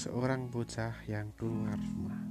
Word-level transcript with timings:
seorang 0.00 0.48
bocah 0.48 0.96
yang 1.12 1.28
keluar 1.36 1.76
rumah. 1.76 2.24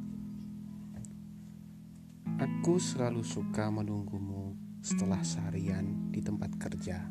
Aku 2.42 2.82
selalu 2.82 3.22
suka 3.22 3.70
menunggumu 3.70 4.58
setelah 4.82 5.22
seharian 5.22 6.10
di 6.10 6.18
tempat 6.18 6.50
kerja. 6.58 7.06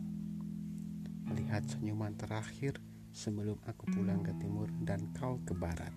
Melihat 1.30 1.62
senyuman 1.62 2.10
terakhir 2.18 2.82
sebelum 3.14 3.54
aku 3.70 3.86
pulang 3.94 4.26
ke 4.26 4.34
timur 4.42 4.66
dan 4.82 5.14
kau 5.14 5.38
ke 5.46 5.54
barat. 5.54 5.94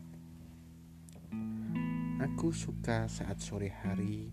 Aku 2.22 2.54
suka 2.54 3.10
saat 3.10 3.42
sore 3.42 3.74
hari, 3.82 4.30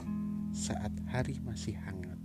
saat 0.53 0.93
hari 1.09 1.41
masih 1.41 1.73
hangat. 1.89 2.21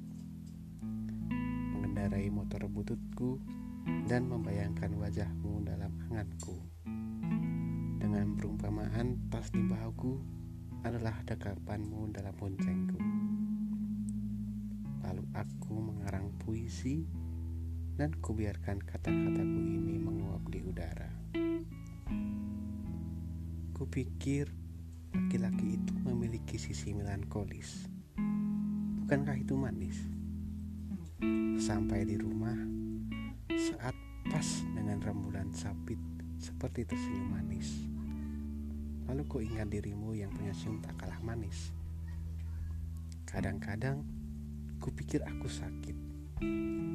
Mengendarai 1.72 2.28
motor 2.28 2.68
bututku 2.68 3.40
dan 4.12 4.28
membayangkan 4.28 4.92
wajahmu 4.92 5.64
dalam 5.64 5.96
anganku 6.12 6.73
dengan 8.14 8.38
perumpamaan 8.38 9.26
tas 9.34 9.50
di 9.50 9.66
bahuku 9.66 10.22
adalah 10.86 11.18
dekapanmu 11.26 12.14
dalam 12.14 12.30
boncengku. 12.38 13.02
Lalu 15.02 15.26
aku 15.34 15.74
mengarang 15.82 16.30
puisi 16.38 17.10
dan 17.98 18.14
kubiarkan 18.14 18.86
kata-kataku 18.86 19.60
ini 19.66 19.98
menguap 19.98 20.46
di 20.46 20.62
udara. 20.62 21.10
Kupikir 23.74 24.54
laki-laki 25.18 25.82
itu 25.82 25.94
memiliki 26.06 26.62
sisi 26.62 26.94
melankolis. 26.94 27.90
Bukankah 29.02 29.42
itu 29.42 29.58
manis? 29.58 29.98
Sampai 31.58 32.06
di 32.06 32.22
rumah, 32.22 32.62
saat 33.74 33.98
pas 34.30 34.48
dengan 34.78 35.02
rembulan 35.02 35.50
sapit 35.50 35.98
seperti 36.38 36.86
tersenyum 36.86 37.42
manis. 37.42 37.93
Lalu 39.10 39.22
ku 39.28 39.38
ingat 39.44 39.68
dirimu 39.68 40.16
yang 40.16 40.32
punya 40.32 40.56
senyum 40.56 40.80
tak 40.80 40.96
kalah 40.96 41.20
manis. 41.20 41.76
Kadang-kadang 43.28 44.06
ku 44.80 44.94
pikir 44.94 45.24
aku 45.26 45.48
sakit. 45.50 45.98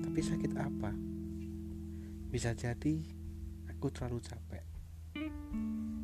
Tapi 0.04 0.20
sakit 0.20 0.52
apa? 0.56 0.90
Bisa 2.28 2.52
jadi 2.52 2.94
aku 3.68 3.88
terlalu 3.92 4.20
capek. 4.20 4.64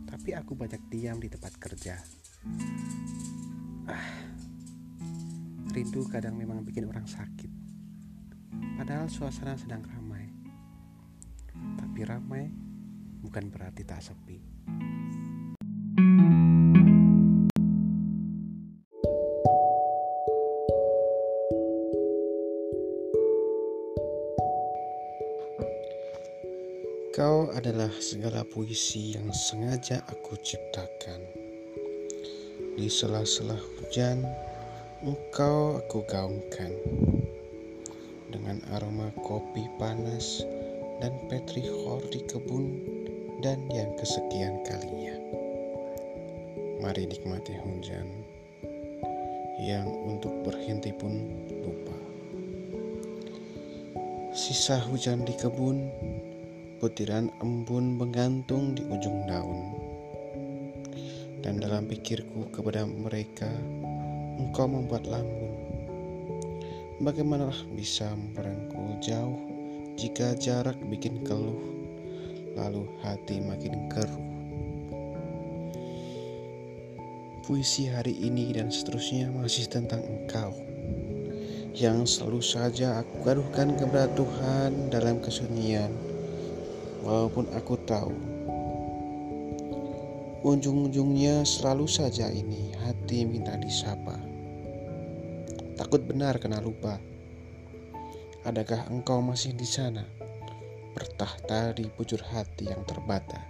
Tapi 0.09 0.31
aku 0.33 0.57
banyak 0.57 0.83
diam 0.89 1.21
di 1.21 1.29
tempat 1.29 1.53
kerja. 1.61 1.99
Ah, 3.85 4.09
rindu 5.75 6.07
kadang 6.09 6.39
memang 6.39 6.63
bikin 6.65 6.89
orang 6.89 7.05
sakit. 7.05 7.51
Padahal 8.79 9.11
suasana 9.11 9.59
sedang 9.59 9.85
ramai. 9.85 10.31
Tapi 11.77 12.01
ramai 12.07 12.49
bukan 13.21 13.51
berarti 13.51 13.83
tak 13.83 14.01
sepi. 14.01 14.39
Kau 27.15 27.47
adalah 27.55 27.95
segala 28.03 28.43
puisi 28.43 29.15
yang 29.15 29.31
sengaja 29.31 30.03
aku 30.03 30.35
ciptakan. 30.35 31.23
Di 32.75 32.91
sela-sela 32.91 33.55
hujan, 33.55 34.27
engkau 34.99 35.79
aku 35.79 36.03
gaungkan. 36.11 36.75
Dengan 38.35 38.59
aroma 38.75 39.15
kopi 39.23 39.63
panas 39.79 40.43
dan 40.99 41.15
petrihor 41.31 42.03
di 42.11 42.19
kebun 42.27 42.83
dan 43.47 43.63
yang 43.71 43.95
kesekian 43.95 44.67
kalinya. 44.67 45.15
Mari 46.83 47.07
nikmati 47.07 47.55
hujan 47.63 48.11
yang 49.63 49.87
untuk 49.87 50.35
berhenti 50.43 50.91
pun 50.91 51.31
lupa. 51.63 51.95
Sisa 54.35 54.83
hujan 54.83 55.23
di 55.23 55.39
kebun 55.39 55.79
butiran 56.85 57.33
embun 57.41 57.97
menggantung 57.97 58.77
di 58.77 58.85
ujung 58.85 59.25
daun. 59.25 59.73
Dan 61.41 61.57
dalam 61.57 61.89
pikirku 61.89 62.53
kepada 62.53 62.85
mereka, 62.85 63.49
engkau 64.37 64.69
membuat 64.69 65.09
lambung. 65.09 65.57
Bagaimanalah 67.01 67.57
bisa 67.73 68.13
merangkul 68.37 69.01
jauh 69.01 69.41
jika 69.97 70.37
jarak 70.37 70.77
bikin 70.93 71.25
keluh, 71.25 71.57
lalu 72.53 72.85
hati 73.01 73.41
makin 73.41 73.89
keruh. 73.89 74.25
Puisi 77.49 77.89
hari 77.89 78.13
ini 78.13 78.53
dan 78.53 78.69
seterusnya 78.69 79.33
masih 79.33 79.73
tentang 79.73 80.05
engkau 80.05 80.53
yang 81.73 82.05
selalu 82.05 82.45
saja 82.45 83.01
aku 83.01 83.25
gaduhkan 83.25 83.73
kepada 83.73 84.07
Tuhan 84.13 84.93
dalam 84.93 85.19
kesunyian 85.25 86.14
walaupun 87.05 87.53
aku 87.53 87.77
tahu 87.85 88.17
ujung-ujungnya 90.45 91.41
selalu 91.45 91.89
saja 91.89 92.29
ini 92.29 92.77
hati 92.85 93.25
minta 93.25 93.57
disapa. 93.57 94.21
Takut 95.77 96.05
benar 96.05 96.37
kena 96.37 96.61
lupa. 96.61 97.01
Adakah 98.45 98.93
engkau 98.93 99.25
masih 99.25 99.57
di 99.57 99.65
sana, 99.65 100.05
bertahta 100.93 101.73
di 101.73 101.89
bujur 101.89 102.21
hati 102.21 102.69
yang 102.69 102.85
terbata? 102.85 103.41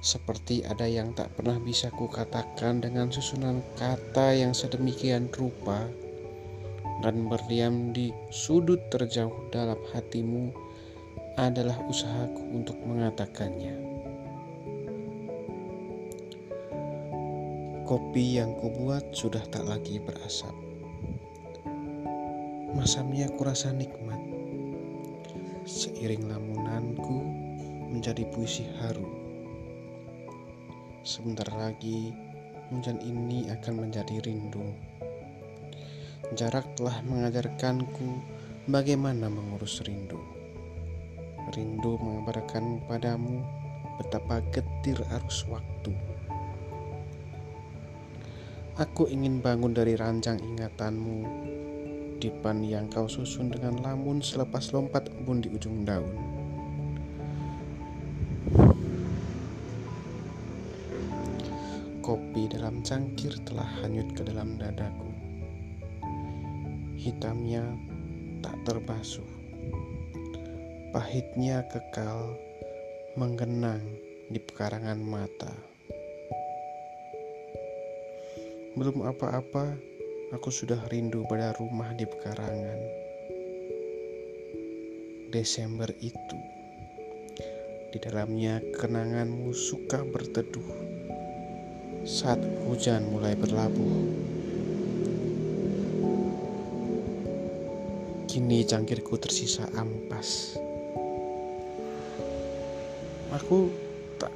Seperti 0.00 0.64
ada 0.64 0.88
yang 0.88 1.12
tak 1.12 1.36
pernah 1.36 1.60
bisa 1.60 1.92
kukatakan 1.92 2.80
dengan 2.80 3.12
susunan 3.12 3.60
kata 3.76 4.40
yang 4.40 4.56
sedemikian 4.56 5.28
rupa 5.36 5.84
dan 7.04 7.28
berdiam 7.28 7.92
di 7.92 8.08
sudut 8.32 8.80
terjauh 8.88 9.52
dalam 9.52 9.76
hatimu 9.92 10.65
adalah 11.36 11.76
usahaku 11.84 12.40
untuk 12.48 12.80
mengatakannya. 12.80 13.76
Kopi 17.84 18.40
yang 18.40 18.56
kubuat 18.56 19.12
sudah 19.12 19.44
tak 19.52 19.68
lagi 19.68 20.00
berasap. 20.00 20.50
Masamnya 22.72 23.28
kurasa 23.36 23.70
nikmat. 23.70 24.18
Seiring 25.68 26.24
lamunanku 26.24 27.20
menjadi 27.92 28.24
puisi 28.32 28.64
haru. 28.80 29.06
Sebentar 31.04 31.46
lagi 31.52 32.16
hujan 32.72 32.98
ini 33.04 33.46
akan 33.52 33.86
menjadi 33.86 34.24
rindu. 34.24 34.72
Jarak 36.34 36.64
telah 36.80 37.04
mengajarkanku 37.06 38.24
bagaimana 38.66 39.30
mengurus 39.30 39.84
rindu. 39.86 40.35
Rindu 41.46 41.94
mengabarkan 42.02 42.82
padamu 42.90 43.46
betapa 44.02 44.42
getir 44.50 44.98
arus 45.14 45.46
waktu. 45.46 45.94
Aku 48.76 49.06
ingin 49.06 49.38
bangun 49.38 49.70
dari 49.70 49.94
ranjang 49.94 50.42
ingatanmu, 50.42 51.22
dipan 52.18 52.66
yang 52.66 52.90
kau 52.90 53.06
susun 53.06 53.48
dengan 53.48 53.78
lamun 53.78 54.18
selepas 54.18 54.74
lompat 54.74 55.06
embun 55.14 55.38
di 55.38 55.48
ujung 55.54 55.86
daun. 55.86 56.18
Kopi 62.02 62.50
dalam 62.50 62.82
cangkir 62.82 63.38
telah 63.46 63.70
hanyut 63.86 64.10
ke 64.18 64.26
dalam 64.26 64.58
dadaku. 64.58 65.14
Hitamnya 66.98 67.62
tak 68.42 68.58
terbasuh 68.66 69.36
Pahitnya 70.96 71.60
kekal 71.68 72.40
menggenang 73.20 73.84
di 74.32 74.40
pekarangan 74.40 74.96
mata. 74.96 75.52
Belum 78.72 79.04
apa-apa, 79.04 79.76
aku 80.32 80.48
sudah 80.48 80.80
rindu 80.88 81.20
pada 81.28 81.52
rumah 81.60 81.92
di 81.92 82.08
pekarangan. 82.08 82.80
Desember 85.28 85.92
itu, 86.00 86.40
di 87.92 88.00
dalamnya 88.00 88.64
kenanganmu 88.80 89.52
suka 89.52 90.00
berteduh 90.00 90.70
saat 92.08 92.40
hujan 92.72 93.04
mulai 93.12 93.36
berlabuh. 93.36 94.00
Kini 98.24 98.64
cangkirku 98.64 99.20
tersisa 99.20 99.68
ampas. 99.76 100.64
Aku 103.34 103.74
tak 104.22 104.30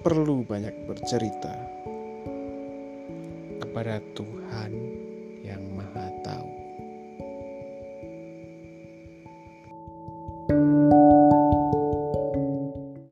perlu 0.00 0.40
banyak 0.48 0.72
bercerita 0.88 1.52
kepada 3.60 4.00
Tuhan 4.16 4.72
yang 5.44 5.60
Maha 5.76 6.08
Tahu. 6.24 6.39